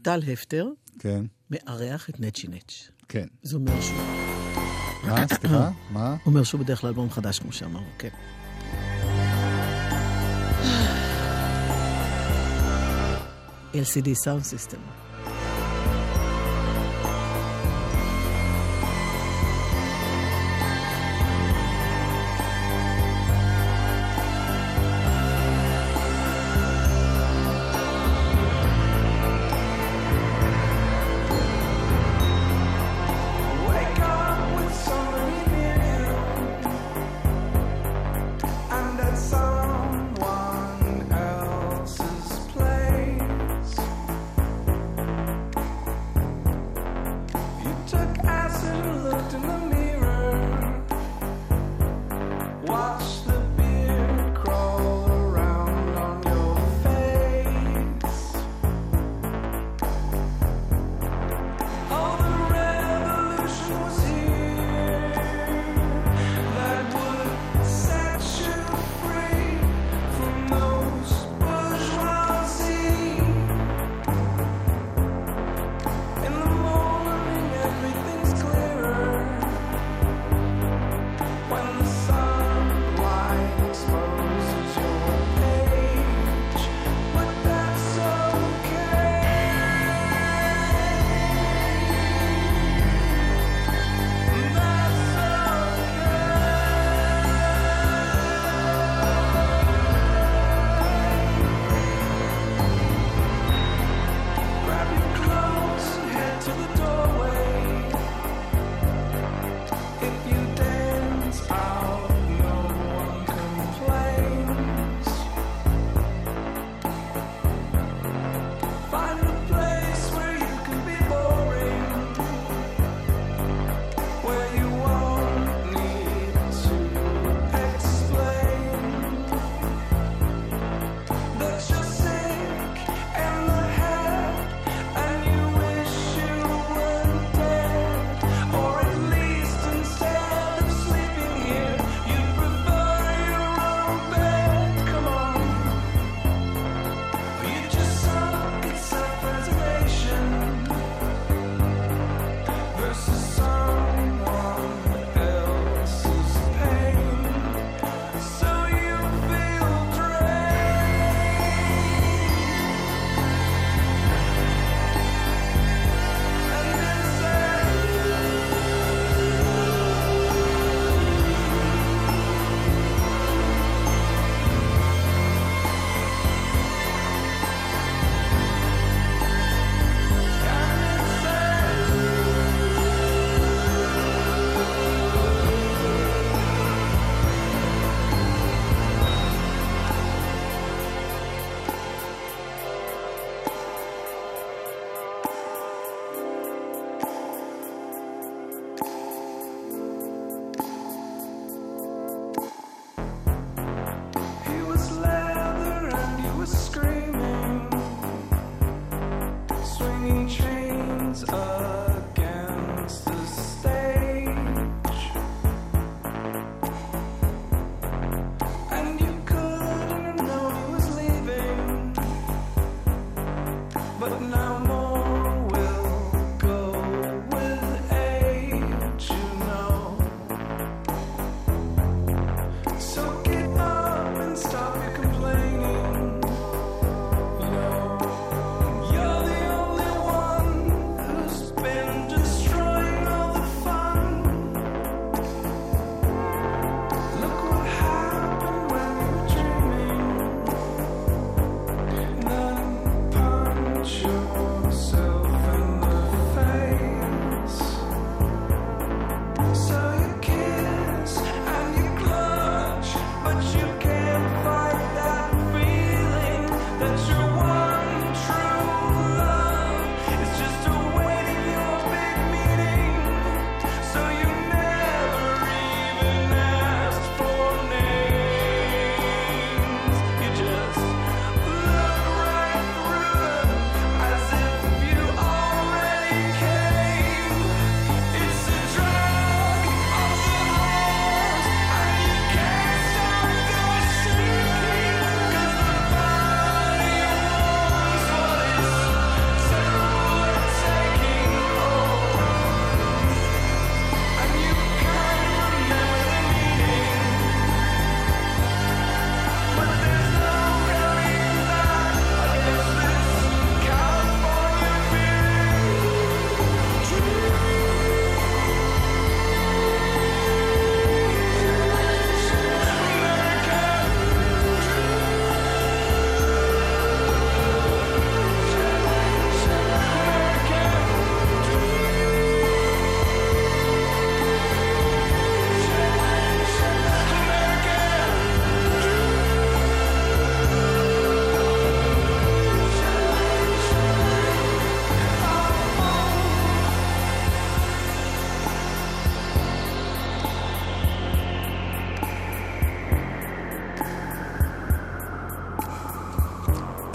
טל 0.06 0.20
הפטר 0.32 0.68
כן, 0.98 1.24
מארח 1.50 2.10
את 2.10 2.20
נצ'י 2.20 2.48
נץ'. 2.48 2.90
כן. 3.08 3.26
זה 3.42 3.56
אומר 3.56 3.80
שהוא... 3.80 3.98
מה? 5.04 5.28
סליחה? 5.28 5.70
מה? 5.90 6.16
אומר 6.26 6.42
שהוא 6.42 6.60
בדרך 6.60 6.80
כלל 6.80 6.88
אלבום 6.88 7.10
חדש, 7.10 7.38
כמו 7.38 7.52
שאמרנו, 7.52 7.86
כן. 7.98 8.08
LCD 13.72 14.08
Sound 14.24 14.44
System. 14.54 15.05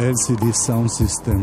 LCD 0.02 0.52
sound 0.66 0.90
system. 0.90 1.42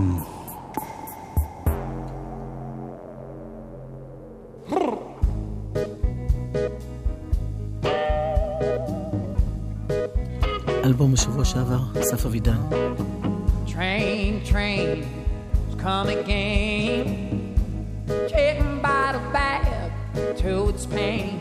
אלבום 10.84 11.12
בשבוע 11.12 11.44
שעבר, 11.44 11.78
אסף 12.00 12.26
אבידן. 12.26 12.56
Train, 13.66 14.44
train, 14.52 15.04
come 15.78 16.08
again, 16.08 17.06
kitten 18.28 18.82
by 18.82 19.12
the 19.12 19.22
back 19.32 19.64
to 20.42 20.68
its 20.70 20.84
pain. 20.86 21.37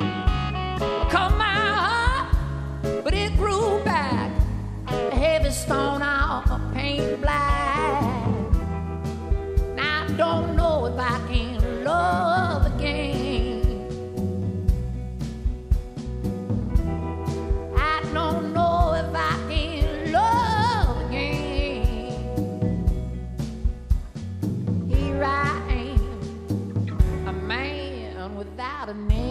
The 28.88 28.94
name. 28.94 29.27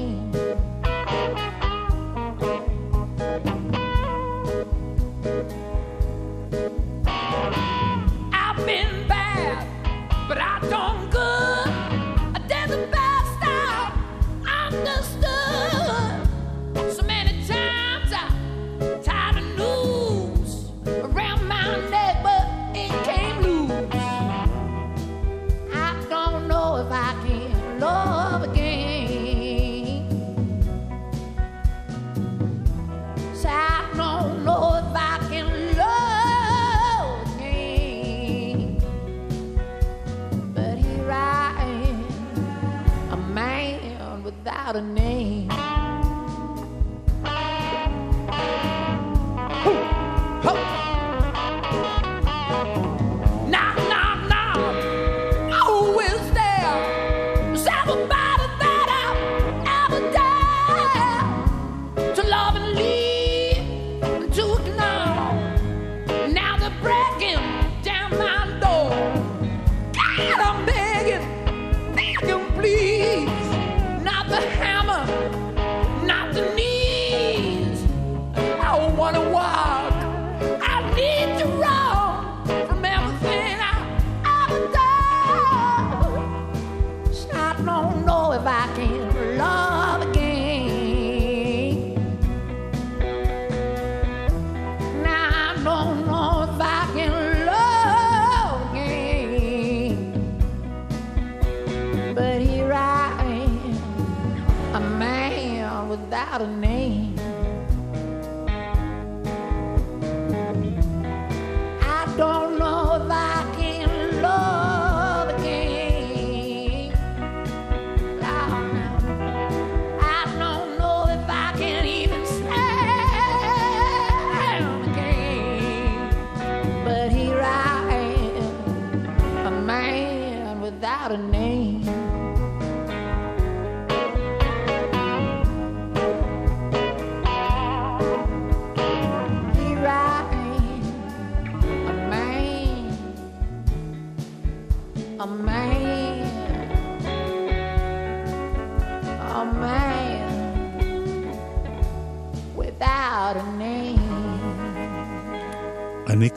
a 104.77 104.81
man 104.81 105.89
without 105.89 106.43
a 106.43 106.47
name. 106.47 107.26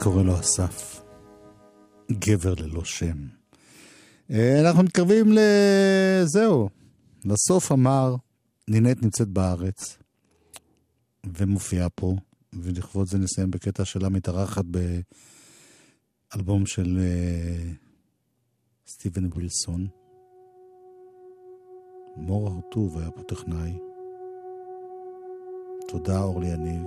קורא 0.02 0.22
לו 0.22 0.40
אסף. 0.40 1.02
גבר 2.10 2.54
ללא 2.54 2.84
שם. 2.84 3.26
אה, 4.30 4.60
אנחנו 4.60 4.82
מתקרבים 4.82 5.32
לזהו. 5.32 6.68
לסוף 7.24 7.72
אמר, 7.72 8.14
נינת 8.68 9.02
נמצאת 9.02 9.28
בארץ, 9.28 9.98
ומופיעה 11.36 11.88
פה, 11.88 12.16
ולכבוד 12.52 13.06
זה 13.06 13.18
נסיים 13.18 13.50
בקטע 13.50 13.84
שלה 13.84 14.08
מתארחת 14.08 14.64
באלבום 16.34 16.66
של 16.66 16.98
אה, 17.00 17.72
סטיבן 18.86 19.26
ווילסון. 19.26 19.86
מור 22.16 22.48
הרטוב 22.48 22.98
היה 22.98 23.10
פה 23.10 23.22
טכנאי. 23.22 23.78
תודה, 25.88 26.22
אורלי 26.22 26.48
יניב. 26.48 26.82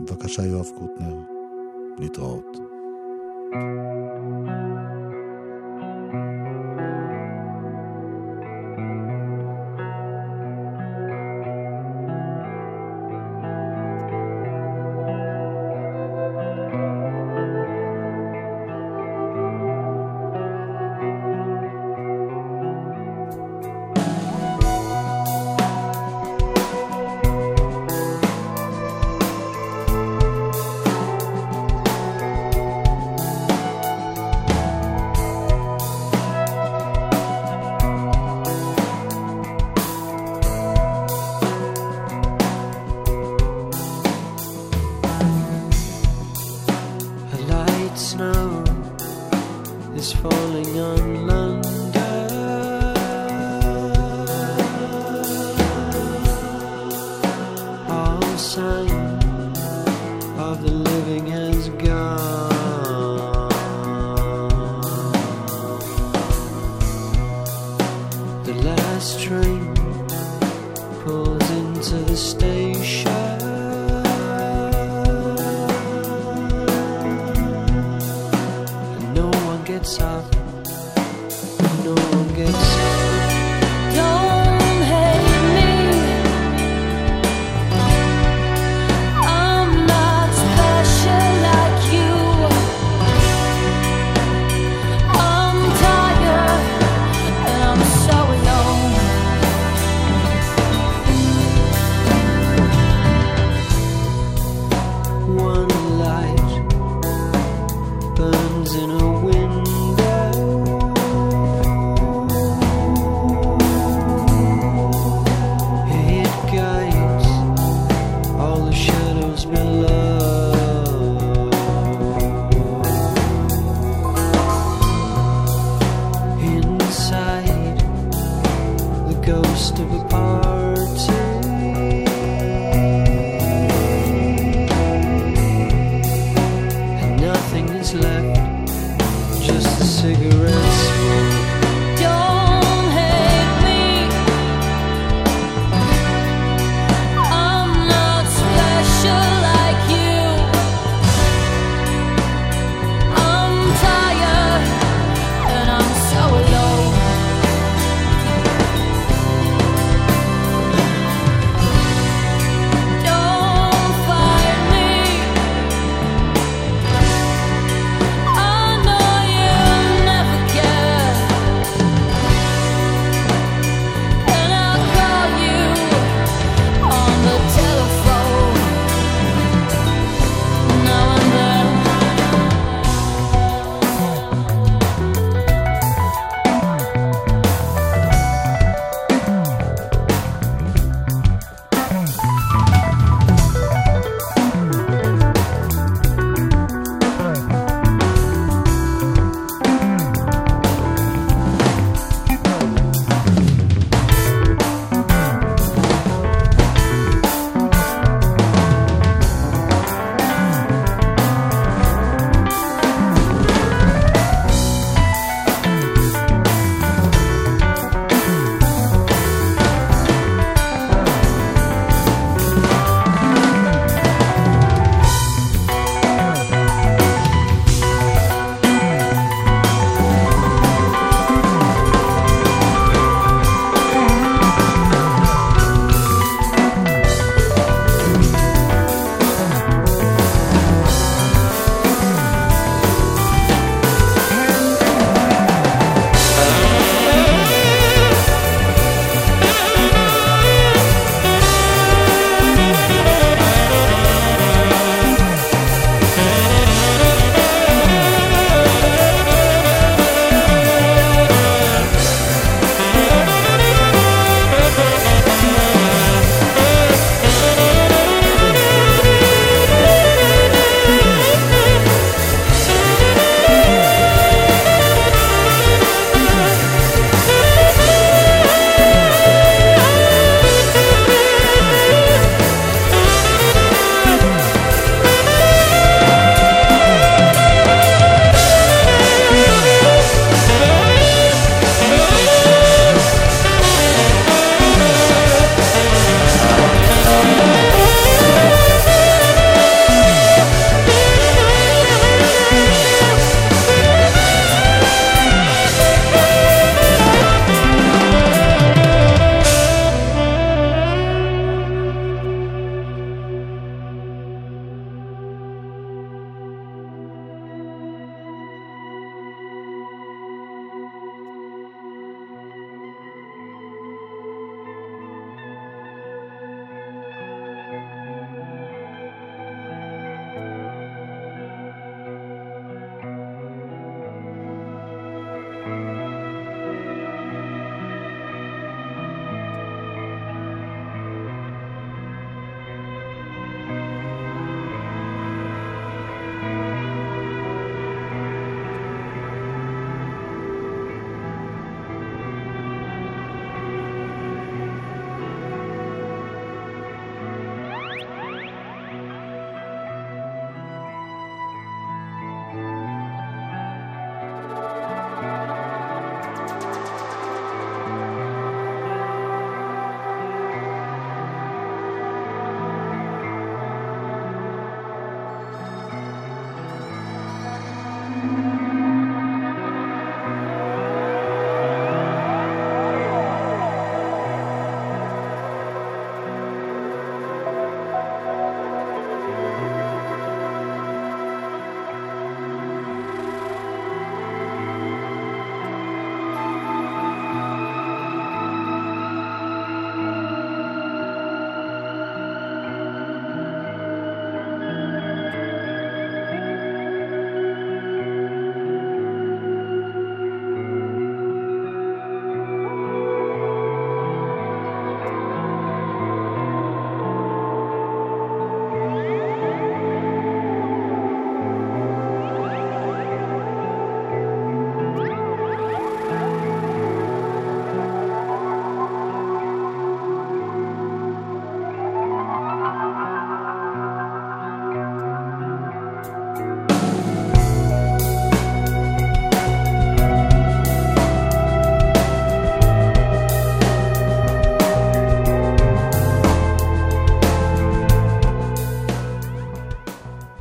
בבקשה, 0.00 0.46
יואב 0.46 0.68
קוטנר. 0.78 1.39
להתראות. 1.98 2.56
thank 3.52 4.48
you 4.48 4.99